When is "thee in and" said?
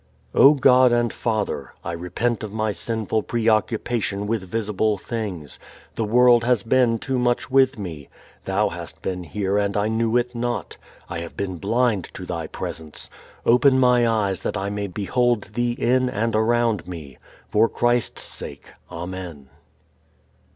15.53-16.35